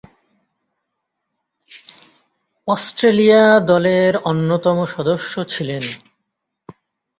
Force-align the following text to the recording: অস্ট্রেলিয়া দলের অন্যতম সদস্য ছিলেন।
অস্ট্রেলিয়া 2.67 3.59
দলের 3.59 4.13
অন্যতম 4.23 4.77
সদস্য 4.85 5.33
ছিলেন। 5.47 5.83